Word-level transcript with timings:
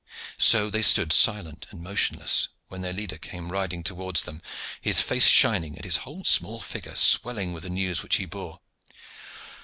So 0.39 0.71
they 0.71 0.81
stood, 0.81 1.13
silent 1.13 1.67
and 1.69 1.83
motionless, 1.83 2.49
when 2.69 2.81
their 2.81 2.91
leader 2.91 3.19
came 3.19 3.51
riding 3.51 3.83
towards 3.83 4.23
them, 4.23 4.41
his 4.81 4.99
face 4.99 5.27
shining 5.27 5.75
and 5.75 5.85
his 5.85 5.97
whole 5.97 6.23
small 6.23 6.59
figure 6.59 6.95
swelling 6.95 7.53
with 7.53 7.61
the 7.61 7.69
news 7.69 8.01
which 8.01 8.15
he 8.15 8.25
bore. 8.25 8.61